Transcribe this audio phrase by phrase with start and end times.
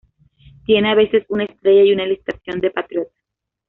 [0.65, 3.13] Tiene a veces una estrella y una ilustración de Patriota.